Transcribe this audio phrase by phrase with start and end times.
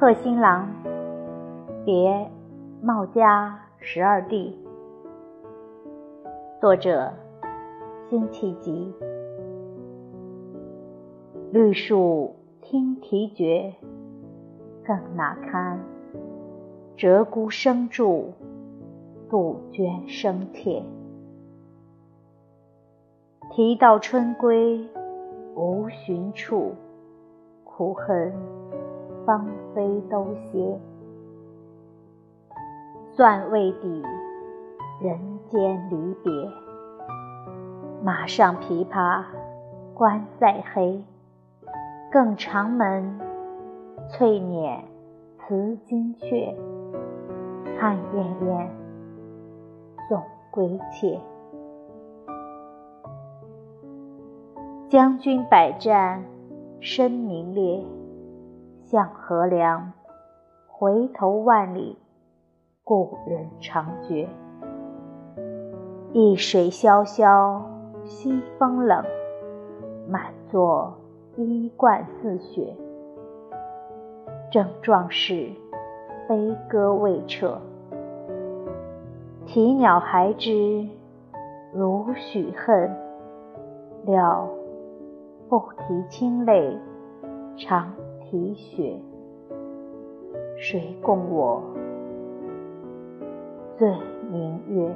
[0.00, 0.66] 贺新郎，
[1.84, 2.30] 别
[2.80, 4.58] 茂家十二弟。
[6.58, 7.12] 作者：
[8.08, 8.94] 辛弃疾。
[11.52, 13.74] 绿树听啼绝，
[14.82, 15.78] 更那堪？
[16.96, 18.32] 鹧鸪声住，
[19.28, 20.82] 杜鹃声切。
[23.50, 24.82] 啼到春归
[25.54, 26.72] 无寻处，
[27.64, 28.32] 苦恨
[29.30, 30.76] 芳菲都歇。
[33.12, 34.02] 算未抵
[35.00, 35.16] 人
[35.48, 36.32] 间离别，
[38.02, 39.22] 马上琵琶
[39.94, 41.04] 关塞黑。
[42.10, 43.20] 更长门
[44.08, 44.80] 翠辇
[45.38, 46.52] 辞金阙，
[47.78, 48.68] 汉燕燕，
[50.08, 50.20] 送
[50.50, 51.20] 归切。
[54.88, 56.24] 将军百战
[56.80, 57.84] 声名裂，
[58.90, 59.92] 向河梁，
[60.66, 61.96] 回头万里，
[62.82, 64.28] 故人长绝。
[66.12, 67.64] 一水萧萧，
[68.02, 69.04] 西风冷，
[70.08, 70.92] 满座
[71.36, 72.76] 衣冠似雪。
[74.50, 75.52] 正壮士，
[76.28, 77.60] 悲歌未彻。
[79.46, 80.88] 啼鸟还知
[81.72, 82.90] 如许恨，
[84.04, 84.48] 料。
[85.48, 86.76] 不提清泪，
[87.56, 87.92] 长
[88.30, 88.96] 啼雪。
[90.56, 91.60] 谁共我
[93.76, 93.88] 醉
[94.30, 94.94] 明月？